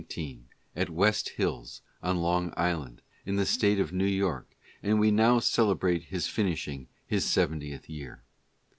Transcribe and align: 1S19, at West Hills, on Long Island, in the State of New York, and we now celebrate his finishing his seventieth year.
1S19, 0.01 0.41
at 0.75 0.89
West 0.89 1.29
Hills, 1.37 1.83
on 2.01 2.17
Long 2.21 2.51
Island, 2.57 3.03
in 3.23 3.35
the 3.35 3.45
State 3.45 3.79
of 3.79 3.93
New 3.93 4.03
York, 4.07 4.49
and 4.81 4.99
we 4.99 5.11
now 5.11 5.37
celebrate 5.37 6.05
his 6.05 6.25
finishing 6.25 6.87
his 7.05 7.23
seventieth 7.23 7.87
year. 7.87 8.23